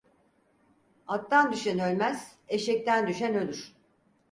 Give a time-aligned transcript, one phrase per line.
[1.07, 3.75] Attan düşen ölmez, eşekten düşen ölür.